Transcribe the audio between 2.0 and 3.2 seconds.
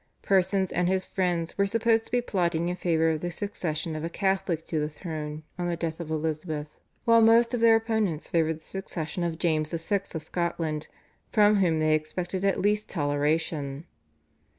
to be plotting in favour